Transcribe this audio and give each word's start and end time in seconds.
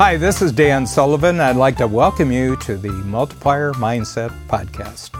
Hi, 0.00 0.16
this 0.16 0.40
is 0.40 0.50
Dan 0.50 0.86
Sullivan. 0.86 1.40
I'd 1.40 1.56
like 1.56 1.76
to 1.76 1.86
welcome 1.86 2.32
you 2.32 2.56
to 2.56 2.78
the 2.78 2.88
Multiplier 2.88 3.72
Mindset 3.74 4.30
Podcast. 4.48 5.10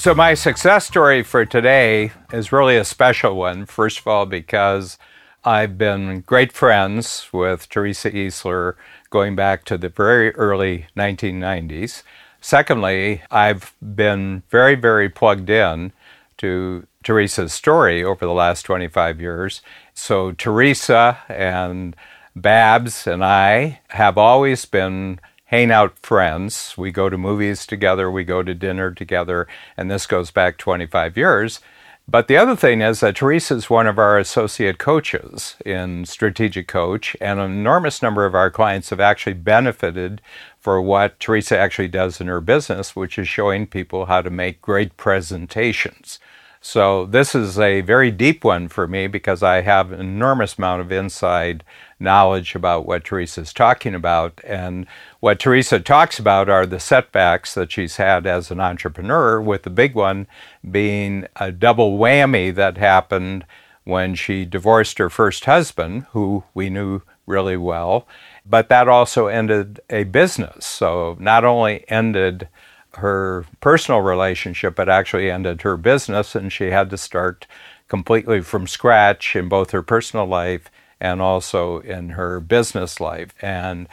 So, 0.00 0.14
my 0.14 0.32
success 0.32 0.86
story 0.86 1.22
for 1.22 1.44
today 1.44 2.12
is 2.32 2.50
really 2.50 2.78
a 2.78 2.84
special 2.84 3.36
one. 3.36 3.66
First 3.66 3.98
of 3.98 4.06
all, 4.06 4.24
because 4.24 4.96
I've 5.44 5.76
been 5.76 6.22
great 6.22 6.50
friends 6.50 7.28
with 7.30 7.68
Teresa 7.68 8.10
Easler 8.10 8.76
going 9.10 9.36
back 9.36 9.66
to 9.66 9.76
the 9.76 9.90
very 9.90 10.34
early 10.36 10.86
1990s. 10.96 12.04
Secondly, 12.40 13.20
I've 13.30 13.74
been 13.82 14.44
very, 14.48 14.76
very 14.76 15.10
plugged 15.10 15.50
in 15.50 15.92
to 16.38 16.86
Teresa's 17.02 17.52
story 17.52 18.02
over 18.02 18.24
the 18.24 18.32
last 18.32 18.62
25 18.62 19.20
years. 19.20 19.60
So, 19.92 20.32
Teresa 20.32 21.18
and 21.28 21.94
Babs 22.34 23.06
and 23.06 23.22
I 23.22 23.80
have 23.88 24.16
always 24.16 24.64
been 24.64 25.20
hangout 25.46 25.98
friends. 25.98 26.74
We 26.78 26.90
go 26.90 27.10
to 27.10 27.18
movies 27.18 27.66
together, 27.66 28.10
we 28.10 28.24
go 28.24 28.42
to 28.42 28.54
dinner 28.54 28.90
together, 28.90 29.46
and 29.76 29.90
this 29.90 30.06
goes 30.06 30.30
back 30.30 30.56
25 30.56 31.18
years. 31.18 31.60
But 32.08 32.28
the 32.28 32.38
other 32.38 32.56
thing 32.56 32.80
is 32.80 33.00
that 33.00 33.16
Teresa 33.16 33.54
is 33.54 33.70
one 33.70 33.86
of 33.86 33.98
our 33.98 34.18
associate 34.18 34.78
coaches 34.78 35.56
in 35.64 36.06
Strategic 36.06 36.66
Coach, 36.66 37.14
and 37.20 37.38
an 37.38 37.52
enormous 37.52 38.02
number 38.02 38.24
of 38.24 38.34
our 38.34 38.50
clients 38.50 38.90
have 38.90 38.98
actually 38.98 39.34
benefited 39.34 40.22
for 40.58 40.80
what 40.80 41.20
Teresa 41.20 41.58
actually 41.58 41.88
does 41.88 42.20
in 42.20 42.26
her 42.28 42.40
business, 42.40 42.96
which 42.96 43.18
is 43.18 43.28
showing 43.28 43.66
people 43.66 44.06
how 44.06 44.22
to 44.22 44.30
make 44.30 44.62
great 44.62 44.96
presentations. 44.96 46.18
So 46.64 47.06
this 47.06 47.34
is 47.34 47.58
a 47.58 47.80
very 47.80 48.12
deep 48.12 48.44
one 48.44 48.68
for 48.68 48.86
me 48.86 49.08
because 49.08 49.42
I 49.42 49.62
have 49.62 49.90
an 49.90 49.98
enormous 49.98 50.56
amount 50.56 50.80
of 50.80 50.92
inside 50.92 51.64
knowledge 51.98 52.54
about 52.54 52.86
what 52.86 53.04
Teresa's 53.04 53.52
talking 53.52 53.96
about. 53.96 54.40
And 54.44 54.86
what 55.18 55.40
Teresa 55.40 55.80
talks 55.80 56.20
about 56.20 56.48
are 56.48 56.64
the 56.64 56.78
setbacks 56.78 57.54
that 57.54 57.72
she's 57.72 57.96
had 57.96 58.28
as 58.28 58.52
an 58.52 58.60
entrepreneur, 58.60 59.40
with 59.40 59.64
the 59.64 59.70
big 59.70 59.96
one 59.96 60.28
being 60.70 61.26
a 61.34 61.50
double 61.50 61.98
whammy 61.98 62.54
that 62.54 62.78
happened 62.78 63.44
when 63.82 64.14
she 64.14 64.44
divorced 64.44 64.98
her 64.98 65.10
first 65.10 65.44
husband, 65.46 66.06
who 66.12 66.44
we 66.54 66.70
knew 66.70 67.02
really 67.26 67.56
well. 67.56 68.06
But 68.46 68.68
that 68.68 68.88
also 68.88 69.26
ended 69.26 69.80
a 69.90 70.04
business. 70.04 70.64
So 70.64 71.16
not 71.18 71.44
only 71.44 71.84
ended 71.88 72.46
her 72.94 73.46
personal 73.60 74.00
relationship, 74.00 74.74
but 74.74 74.88
actually 74.88 75.30
ended 75.30 75.62
her 75.62 75.76
business, 75.76 76.34
and 76.34 76.52
she 76.52 76.70
had 76.70 76.90
to 76.90 76.96
start 76.96 77.46
completely 77.88 78.40
from 78.40 78.66
scratch 78.66 79.36
in 79.36 79.48
both 79.48 79.70
her 79.70 79.82
personal 79.82 80.26
life 80.26 80.70
and 81.00 81.20
also 81.20 81.80
in 81.80 82.10
her 82.10 82.40
business 82.40 83.00
life. 83.00 83.34
And 83.42 83.88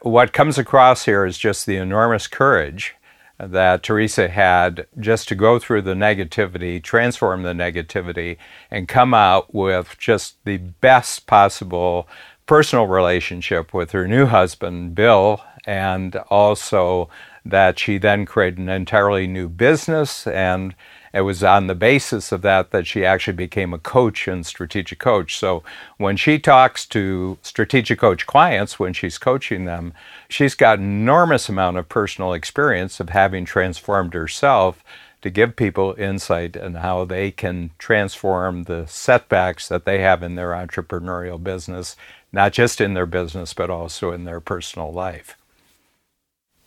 what 0.00 0.32
comes 0.32 0.58
across 0.58 1.04
here 1.04 1.24
is 1.24 1.38
just 1.38 1.66
the 1.66 1.76
enormous 1.76 2.26
courage 2.26 2.94
that 3.38 3.82
Teresa 3.82 4.28
had 4.28 4.86
just 4.98 5.26
to 5.28 5.34
go 5.34 5.58
through 5.58 5.82
the 5.82 5.94
negativity, 5.94 6.82
transform 6.82 7.42
the 7.42 7.52
negativity, 7.52 8.36
and 8.70 8.86
come 8.86 9.14
out 9.14 9.54
with 9.54 9.96
just 9.98 10.36
the 10.44 10.58
best 10.58 11.26
possible 11.26 12.06
personal 12.44 12.86
relationship 12.86 13.72
with 13.72 13.92
her 13.92 14.06
new 14.06 14.26
husband, 14.26 14.94
Bill, 14.94 15.40
and 15.66 16.16
also 16.28 17.08
that 17.44 17.78
she 17.78 17.98
then 17.98 18.26
created 18.26 18.58
an 18.58 18.68
entirely 18.68 19.26
new 19.26 19.48
business 19.48 20.26
and 20.26 20.74
it 21.12 21.22
was 21.22 21.42
on 21.42 21.66
the 21.66 21.74
basis 21.74 22.30
of 22.30 22.42
that 22.42 22.70
that 22.70 22.86
she 22.86 23.04
actually 23.04 23.36
became 23.36 23.74
a 23.74 23.78
coach 23.78 24.28
and 24.28 24.46
strategic 24.46 25.00
coach. 25.00 25.36
So 25.36 25.64
when 25.98 26.16
she 26.16 26.38
talks 26.38 26.86
to 26.86 27.36
strategic 27.42 27.98
coach 27.98 28.26
clients, 28.26 28.78
when 28.78 28.92
she's 28.92 29.18
coaching 29.18 29.64
them, 29.64 29.92
she's 30.28 30.54
got 30.54 30.78
enormous 30.78 31.48
amount 31.48 31.78
of 31.78 31.88
personal 31.88 32.32
experience 32.32 33.00
of 33.00 33.08
having 33.08 33.44
transformed 33.44 34.14
herself 34.14 34.84
to 35.22 35.30
give 35.30 35.56
people 35.56 35.94
insight 35.98 36.56
on 36.56 36.74
how 36.74 37.04
they 37.04 37.30
can 37.30 37.70
transform 37.78 38.64
the 38.64 38.86
setbacks 38.86 39.68
that 39.68 39.84
they 39.84 40.00
have 40.00 40.22
in 40.22 40.36
their 40.36 40.50
entrepreneurial 40.50 41.42
business, 41.42 41.96
not 42.32 42.52
just 42.52 42.80
in 42.80 42.94
their 42.94 43.06
business, 43.06 43.52
but 43.52 43.68
also 43.68 44.12
in 44.12 44.24
their 44.24 44.40
personal 44.40 44.92
life. 44.92 45.36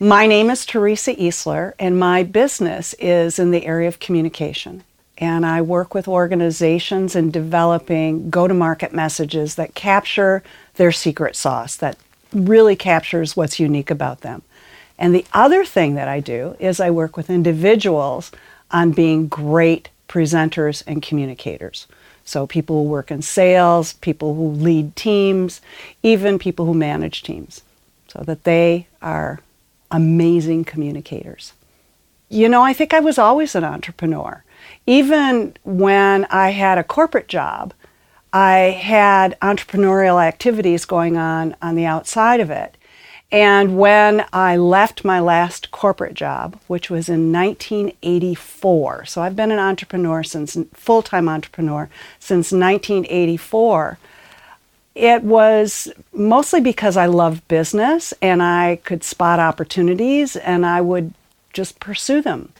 My 0.03 0.27
name 0.27 0.49
is 0.49 0.65
Teresa 0.65 1.15
Easler, 1.15 1.71
and 1.79 1.97
my 1.97 2.23
business 2.23 2.93
is 2.99 3.39
in 3.39 3.51
the 3.51 3.65
area 3.65 3.87
of 3.87 4.01
communication. 4.01 4.83
And 5.17 5.45
I 5.45 5.61
work 5.61 5.93
with 5.93 6.09
organizations 6.09 7.15
in 7.15 7.31
developing 7.31 8.29
go 8.29 8.45
to 8.45 8.53
market 8.53 8.91
messages 8.91 9.55
that 9.55 9.75
capture 9.75 10.43
their 10.73 10.91
secret 10.91 11.37
sauce, 11.37 11.77
that 11.77 11.97
really 12.33 12.75
captures 12.75 13.37
what's 13.37 13.61
unique 13.61 13.89
about 13.89 14.19
them. 14.19 14.41
And 14.99 15.15
the 15.15 15.25
other 15.31 15.63
thing 15.63 15.95
that 15.95 16.09
I 16.09 16.19
do 16.19 16.57
is 16.59 16.81
I 16.81 16.91
work 16.91 17.15
with 17.15 17.29
individuals 17.29 18.29
on 18.71 18.91
being 18.91 19.29
great 19.29 19.87
presenters 20.09 20.83
and 20.85 21.01
communicators. 21.01 21.87
So, 22.25 22.45
people 22.45 22.83
who 22.83 22.89
work 22.89 23.09
in 23.09 23.21
sales, 23.21 23.93
people 23.93 24.35
who 24.35 24.49
lead 24.49 24.97
teams, 24.97 25.61
even 26.01 26.39
people 26.39 26.65
who 26.65 26.73
manage 26.73 27.23
teams, 27.23 27.61
so 28.09 28.21
that 28.25 28.43
they 28.43 28.87
are 29.01 29.39
amazing 29.93 30.65
communicators. 30.65 31.53
You 32.27 32.49
know, 32.49 32.63
I 32.63 32.73
think 32.73 32.93
I 32.93 32.99
was 32.99 33.17
always 33.17 33.55
an 33.55 33.63
entrepreneur. 33.63 34.43
Even 34.85 35.55
when 35.63 36.25
I 36.25 36.49
had 36.49 36.77
a 36.77 36.83
corporate 36.83 37.27
job, 37.27 37.73
I 38.33 38.55
had 38.81 39.39
entrepreneurial 39.39 40.21
activities 40.21 40.85
going 40.85 41.15
on 41.15 41.55
on 41.61 41.75
the 41.75 41.85
outside 41.85 42.39
of 42.39 42.49
it. 42.49 42.75
And 43.31 43.77
when 43.77 44.25
I 44.33 44.57
left 44.57 45.05
my 45.05 45.19
last 45.19 45.71
corporate 45.71 46.13
job, 46.13 46.59
which 46.67 46.89
was 46.89 47.09
in 47.09 47.31
1984, 47.31 49.05
so 49.05 49.21
I've 49.21 49.35
been 49.35 49.51
an 49.51 49.59
entrepreneur 49.59 50.23
since 50.23 50.57
full 50.73 51.01
time 51.01 51.29
entrepreneur 51.29 51.89
since 52.19 52.51
1984 52.51 53.97
it 54.95 55.23
was 55.23 55.91
mostly 56.13 56.61
because 56.61 56.97
I 56.97 57.07
loved 57.07 57.47
business 57.47 58.13
and 58.21 58.43
I 58.43 58.79
could 58.83 59.03
spot 59.03 59.39
opportunities 59.39 60.35
and 60.35 60.65
I 60.65 60.81
would 60.81 61.13
just 61.51 61.79
pursue 61.79 62.21
them. 62.21 62.51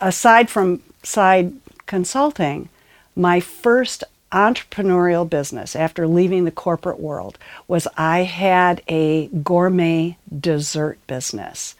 Aside 0.00 0.48
from 0.48 0.82
side 1.02 1.52
consulting, 1.86 2.68
my 3.14 3.40
first 3.40 4.04
entrepreneurial 4.32 5.28
business 5.28 5.74
after 5.74 6.06
leaving 6.06 6.44
the 6.44 6.50
corporate 6.50 7.00
world 7.00 7.38
was 7.66 7.88
I 7.96 8.20
had 8.20 8.82
a 8.88 9.28
gourmet 9.28 10.16
dessert 10.38 10.98
business 11.06 11.74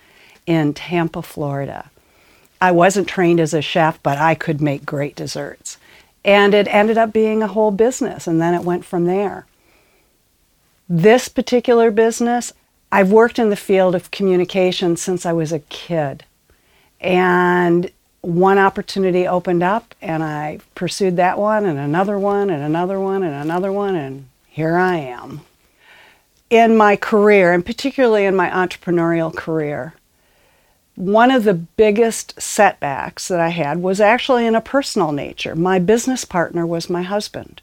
in 0.46 0.72
Tampa, 0.72 1.22
Florida. 1.22 1.90
I 2.60 2.72
wasn't 2.72 3.08
trained 3.08 3.38
as 3.38 3.54
a 3.54 3.62
chef, 3.62 4.02
but 4.02 4.18
I 4.18 4.34
could 4.34 4.60
make 4.60 4.86
great 4.86 5.14
desserts. 5.14 5.76
And 6.24 6.54
it 6.54 6.66
ended 6.68 6.98
up 6.98 7.12
being 7.12 7.42
a 7.42 7.46
whole 7.48 7.70
business, 7.70 8.26
and 8.26 8.40
then 8.40 8.54
it 8.54 8.64
went 8.64 8.84
from 8.84 9.04
there. 9.04 9.46
This 10.88 11.28
particular 11.28 11.90
business, 11.90 12.52
I've 12.90 13.12
worked 13.12 13.38
in 13.38 13.50
the 13.50 13.56
field 13.56 13.94
of 13.94 14.10
communication 14.10 14.96
since 14.96 15.26
I 15.26 15.32
was 15.32 15.52
a 15.52 15.58
kid. 15.58 16.24
And 17.00 17.90
one 18.22 18.58
opportunity 18.58 19.26
opened 19.26 19.62
up, 19.62 19.94
and 20.00 20.22
I 20.22 20.60
pursued 20.74 21.16
that 21.16 21.38
one, 21.38 21.66
and 21.66 21.78
another 21.78 22.18
one, 22.18 22.48
and 22.48 22.62
another 22.62 22.98
one, 22.98 23.22
and 23.22 23.34
another 23.34 23.70
one, 23.70 23.94
and 23.94 24.28
here 24.48 24.76
I 24.76 24.96
am. 24.96 25.42
In 26.48 26.76
my 26.76 26.96
career, 26.96 27.52
and 27.52 27.64
particularly 27.64 28.24
in 28.24 28.34
my 28.34 28.48
entrepreneurial 28.48 29.34
career, 29.34 29.92
one 30.94 31.30
of 31.30 31.44
the 31.44 31.54
biggest 31.54 32.40
setbacks 32.40 33.28
that 33.28 33.38
I 33.38 33.50
had 33.50 33.82
was 33.82 34.00
actually 34.00 34.46
in 34.46 34.54
a 34.54 34.60
personal 34.62 35.12
nature. 35.12 35.54
My 35.54 35.78
business 35.78 36.24
partner 36.24 36.66
was 36.66 36.88
my 36.88 37.02
husband, 37.02 37.60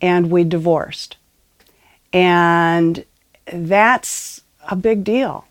and 0.00 0.30
we 0.30 0.44
divorced. 0.44 1.16
And 2.14 3.04
that's 3.52 4.40
a 4.68 4.76
big 4.76 5.04
deal. 5.04 5.44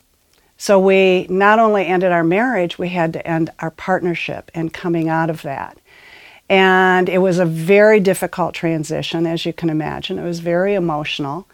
So 0.58 0.80
we 0.80 1.28
not 1.30 1.60
only 1.60 1.86
ended 1.86 2.14
our 2.14 2.24
marriage, 2.24 2.80
we 2.80 2.88
had 2.88 3.12
to 3.14 3.28
end 3.28 3.52
our 3.60 3.70
partnership 3.70 4.50
and 4.56 4.74
coming 4.74 5.10
out 5.10 5.30
of 5.30 5.42
that. 5.42 5.78
And 6.50 7.10
it 7.10 7.18
was 7.18 7.38
a 7.38 7.46
very 7.46 8.00
difficult 8.00 8.56
transition, 8.56 9.28
as 9.28 9.46
you 9.46 9.52
can 9.52 9.70
imagine. 9.70 10.18
It 10.18 10.24
was 10.24 10.40
very 10.40 10.74
emotional. 10.74 11.48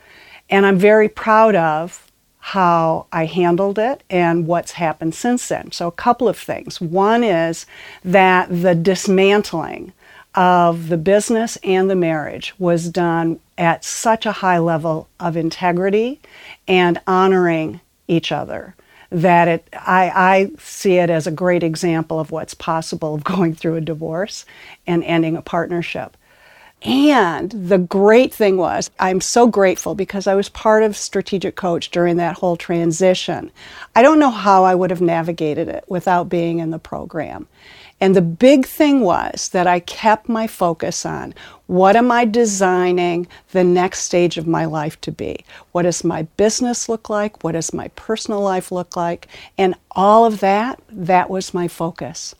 And 0.48 0.66
I'm 0.66 0.78
very 0.78 1.10
proud 1.10 1.56
of 1.56 2.12
how 2.38 3.08
I 3.12 3.26
handled 3.26 3.80
it 3.80 4.04
and 4.10 4.46
what's 4.46 4.74
happened 4.74 5.16
since 5.16 5.48
then. 5.48 5.72
So, 5.72 5.88
a 5.88 5.92
couple 5.92 6.28
of 6.28 6.38
things. 6.38 6.80
One 6.80 7.24
is 7.24 7.66
that 8.04 8.48
the 8.50 8.76
dismantling 8.76 9.94
of 10.36 10.90
the 10.90 10.98
business 10.98 11.58
and 11.64 11.90
the 11.90 11.96
marriage 11.96 12.54
was 12.60 12.90
done 12.90 13.40
at 13.58 13.84
such 13.84 14.26
a 14.26 14.32
high 14.32 14.60
level 14.60 15.08
of 15.20 15.36
integrity 15.36 16.20
and 16.68 17.00
honoring 17.08 17.82
each 18.08 18.32
other 18.32 18.76
that 19.12 19.48
it 19.48 19.68
I, 19.74 20.12
I 20.14 20.52
see 20.60 20.98
it 20.98 21.10
as 21.10 21.26
a 21.28 21.32
great 21.32 21.64
example 21.64 22.20
of 22.20 22.32
what's 22.32 22.54
possible 22.54 23.16
of 23.16 23.24
going 23.36 23.56
through 23.56 23.76
a 23.76 23.82
divorce 23.82 24.46
and 24.86 25.04
ending 25.04 25.36
a 25.36 25.42
partnership. 25.42 26.16
And 26.82 27.52
the 27.52 27.78
great 27.78 28.34
thing 28.34 28.56
was, 28.56 28.90
I'm 29.00 29.20
so 29.20 29.48
grateful 29.48 29.96
because 29.96 30.28
I 30.28 30.36
was 30.36 30.48
part 30.48 30.82
of 30.84 30.96
Strategic 30.96 31.58
Coach 31.58 31.92
during 31.92 32.16
that 32.18 32.38
whole 32.38 32.56
transition. 32.56 33.52
I 33.96 34.02
don't 34.02 34.20
know 34.20 34.30
how 34.30 34.64
I 34.64 34.76
would 34.76 34.90
have 34.90 35.02
navigated 35.02 35.68
it 35.68 35.84
without 35.90 36.30
being 36.30 36.60
in 36.60 36.70
the 36.70 36.80
program. 36.80 37.48
And 38.00 38.16
the 38.16 38.22
big 38.22 38.66
thing 38.66 39.02
was 39.02 39.50
that 39.50 39.68
I 39.68 39.82
kept 39.82 40.30
my 40.30 40.48
focus 40.48 41.06
on 41.06 41.34
what 41.68 41.98
am 41.98 42.12
I 42.12 42.24
designing 42.24 43.28
the 43.52 43.66
next 43.66 44.00
stage 44.00 44.38
of 44.38 44.48
my 44.48 44.64
life 44.64 45.00
to 45.02 45.12
be? 45.12 45.44
What 45.74 45.82
does 45.82 46.06
my 46.06 46.24
business 46.38 46.88
look 46.88 47.10
like? 47.10 47.44
What 47.44 47.52
does 47.52 47.74
my 47.74 47.90
personal 47.90 48.40
life 48.40 48.72
look 48.72 48.96
like? 48.96 49.28
And 49.58 49.76
all 49.92 50.26
of 50.26 50.40
that, 50.40 50.80
that 50.90 51.30
was 51.30 51.54
my 51.54 51.68
focus 51.68 52.36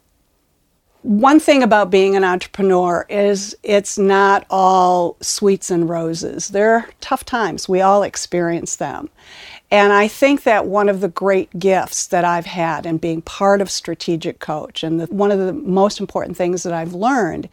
one 1.02 1.40
thing 1.40 1.64
about 1.64 1.90
being 1.90 2.16
an 2.16 2.26
entrepreneur 2.26 3.06
is 3.10 3.56
it's 3.64 3.98
not 3.98 4.46
all 4.50 5.16
sweets 5.22 5.72
and 5.72 5.88
roses. 5.88 6.50
There 6.50 6.74
are 6.74 6.90
tough 7.00 7.24
times. 7.24 7.70
We 7.70 7.82
all 7.82 8.04
experience 8.04 8.76
them. 8.76 9.10
And 9.72 9.94
I 9.94 10.08
think 10.08 10.44
that 10.44 10.66
one 10.66 10.90
of 10.90 11.00
the 11.00 11.08
great 11.08 11.58
gifts 11.58 12.08
that 12.08 12.26
I've 12.26 12.48
had 12.48 12.86
in 12.86 12.98
being 12.98 13.22
part 13.22 13.62
of 13.62 13.70
Strategic 13.70 14.40
Coach, 14.40 14.84
and 14.84 15.00
the, 15.00 15.06
one 15.06 15.32
of 15.32 15.40
the 15.40 15.54
most 15.54 16.00
important 16.00 16.36
things 16.36 16.64
that 16.64 16.74
I've 16.74 16.94
learned, 16.94 17.48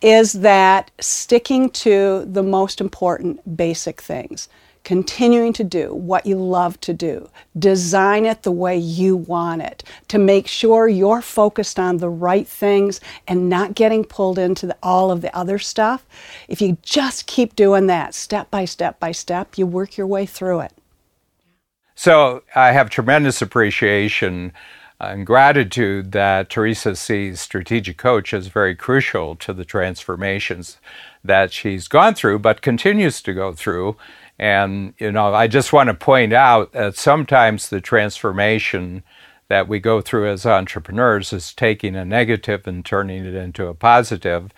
is 0.00 0.34
that 0.34 0.90
sticking 1.00 1.70
to 1.70 2.24
the 2.26 2.42
most 2.42 2.80
important 2.80 3.56
basic 3.56 4.00
things 4.00 4.48
continuing 4.84 5.52
to 5.54 5.64
do 5.64 5.92
what 5.94 6.26
you 6.26 6.36
love 6.36 6.80
to 6.82 6.92
do. 6.92 7.28
Design 7.58 8.26
it 8.26 8.42
the 8.42 8.52
way 8.52 8.76
you 8.76 9.16
want 9.16 9.62
it 9.62 9.82
to 10.08 10.18
make 10.18 10.46
sure 10.46 10.86
you're 10.86 11.22
focused 11.22 11.78
on 11.78 11.96
the 11.96 12.08
right 12.08 12.46
things 12.46 13.00
and 13.26 13.48
not 13.48 13.74
getting 13.74 14.04
pulled 14.04 14.38
into 14.38 14.66
the, 14.66 14.76
all 14.82 15.10
of 15.10 15.22
the 15.22 15.34
other 15.36 15.58
stuff. 15.58 16.06
If 16.48 16.60
you 16.60 16.76
just 16.82 17.26
keep 17.26 17.56
doing 17.56 17.86
that 17.88 18.14
step 18.14 18.50
by 18.50 18.66
step 18.66 19.00
by 19.00 19.12
step, 19.12 19.58
you 19.58 19.66
work 19.66 19.96
your 19.96 20.06
way 20.06 20.26
through 20.26 20.60
it. 20.60 20.72
So 21.94 22.42
I 22.54 22.72
have 22.72 22.90
tremendous 22.90 23.40
appreciation 23.40 24.52
and 25.00 25.26
gratitude 25.26 26.12
that 26.12 26.50
Teresa 26.50 26.96
sees 26.96 27.40
strategic 27.40 27.96
coach 27.96 28.32
as 28.32 28.46
very 28.46 28.74
crucial 28.74 29.36
to 29.36 29.52
the 29.52 29.64
transformations 29.64 30.78
that 31.22 31.52
she's 31.52 31.88
gone 31.88 32.14
through, 32.14 32.38
but 32.38 32.62
continues 32.62 33.20
to 33.22 33.32
go 33.32 33.52
through. 33.52 33.96
And, 34.38 34.94
you 34.98 35.12
know, 35.12 35.32
I 35.32 35.46
just 35.46 35.72
want 35.72 35.88
to 35.88 35.94
point 35.94 36.32
out 36.32 36.72
that 36.72 36.96
sometimes 36.96 37.68
the 37.68 37.80
transformation 37.80 39.02
that 39.48 39.68
we 39.68 39.78
go 39.78 40.00
through 40.00 40.30
as 40.30 40.46
entrepreneurs 40.46 41.32
is 41.32 41.52
taking 41.52 41.94
a 41.94 42.04
negative 42.04 42.66
and 42.66 42.84
turning 42.84 43.24
it 43.24 43.34
into 43.34 43.66
a 43.66 43.74
positive. 43.74 44.50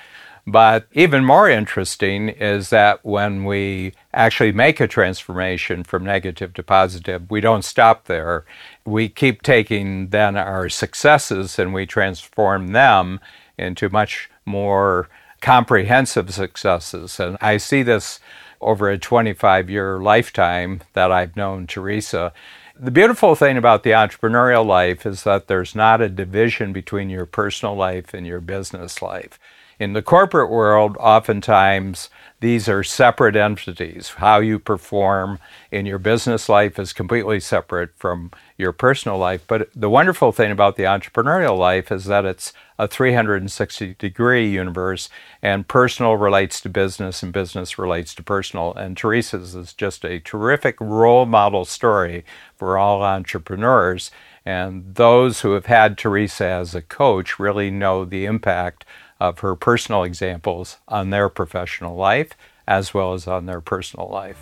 But 0.47 0.87
even 0.93 1.25
more 1.25 1.51
interesting 1.51 2.29
is 2.29 2.71
that 2.71 3.05
when 3.05 3.45
we 3.45 3.95
actually 4.15 4.53
make 4.53 4.79
a 4.79 4.87
transformation 4.87 5.83
from 5.83 6.05
negative 6.05 6.55
to 6.55 6.63
positive, 6.63 7.29
we 7.29 7.41
don't 7.41 7.65
stop 7.65 8.05
there. 8.05 8.45
We 8.85 9.09
keep 9.09 9.43
taking 9.43 10.11
then 10.11 10.37
our 10.37 10.69
successes 10.69 11.59
and 11.59 11.75
we 11.75 11.85
transform 11.85 12.69
them 12.69 13.19
into 13.59 13.89
much 13.89 14.31
more 14.45 15.09
comprehensive 15.41 16.33
successes. 16.33 17.19
And 17.19 17.37
I 17.41 17.57
see 17.57 17.83
this 17.83 18.21
over 18.61 18.89
a 18.89 18.99
25 18.99 19.71
year 19.71 19.99
lifetime 19.99 20.83
that 20.93 21.13
I've 21.13 21.37
known 21.37 21.67
Teresa. 21.67 22.33
The 22.79 22.91
beautiful 22.91 23.35
thing 23.35 23.57
about 23.57 23.83
the 23.83 23.91
entrepreneurial 23.91 24.67
life 24.67 25.07
is 25.07 25.25
that 25.25 25.47
there's 25.47 25.75
not 25.75 26.01
a 26.01 26.09
division 26.09 26.73
between 26.73 27.09
your 27.09 27.27
personal 27.27 27.75
life 27.75 28.13
and 28.13 28.27
your 28.27 28.41
business 28.41 29.01
life. 29.01 29.39
In 29.79 29.93
the 29.93 30.01
corporate 30.01 30.51
world, 30.51 30.97
oftentimes 30.99 32.09
these 32.41 32.67
are 32.67 32.83
separate 32.83 33.37
entities. 33.37 34.09
How 34.17 34.39
you 34.39 34.59
perform 34.59 35.39
in 35.71 35.85
your 35.85 35.99
business 35.99 36.49
life 36.49 36.79
is 36.79 36.95
completely 36.95 37.41
separate 37.41 37.91
from 37.95 38.31
your 38.57 38.73
personal 38.73 39.19
life. 39.19 39.45
But 39.47 39.69
the 39.75 39.91
wonderful 39.91 40.33
thing 40.33 40.51
about 40.51 40.77
the 40.77 40.85
entrepreneurial 40.85 41.59
life 41.59 41.93
is 41.93 42.07
that 42.07 42.25
it's 42.25 42.55
a 42.79 42.89
360 42.89 43.95
degree 43.99 44.49
universe, 44.49 45.11
and 45.43 45.69
personal 45.69 46.17
relates 46.17 46.61
to 46.63 46.69
business, 46.71 47.23
and 47.23 47.33
business 47.33 47.79
relates 47.79 48.15
to 48.15 48.23
personal. 48.23 48.73
And 48.75 48.97
Teresa's 48.97 49.55
is 49.55 49.75
just 49.75 50.05
a 50.07 50.21
terrific 50.21 50.81
role 50.81 51.27
model 51.27 51.67
story 51.67 52.25
for 52.57 52.79
all 52.79 53.03
entrepreneurs. 53.03 54.11
And 54.45 54.95
those 54.95 55.41
who 55.41 55.53
have 55.53 55.67
had 55.67 55.99
Teresa 55.99 56.47
as 56.47 56.75
a 56.75 56.83
coach 56.83 57.39
really 57.39 57.71
know 57.71 58.05
the 58.05 58.25
impact 58.27 58.85
of 59.21 59.41
her 59.41 59.55
personal 59.55 60.03
examples 60.03 60.79
on 60.89 61.11
their 61.11 61.29
professional 61.29 61.97
life 61.97 62.31
as 62.67 62.93
well 62.93 63.15
as 63.15 63.27
on 63.27 63.47
their 63.47 63.61
personal 63.61 64.09
life. 64.09 64.39